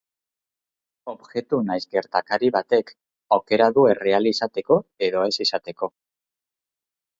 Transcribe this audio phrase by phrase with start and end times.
[1.11, 2.91] Objektu nahiz gertakari batek
[3.39, 4.81] aukera du erreal izateko
[5.11, 5.93] edo ez izateko.